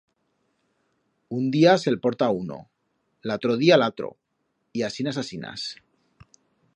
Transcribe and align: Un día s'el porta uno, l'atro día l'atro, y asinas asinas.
Un 1.39 1.51
día 1.55 1.75
s'el 1.83 1.97
porta 2.05 2.29
uno, 2.37 2.57
l'atro 3.33 3.57
día 3.65 3.79
l'atro, 3.81 4.09
y 4.81 4.87
asinas 4.89 5.21
asinas. 5.27 5.67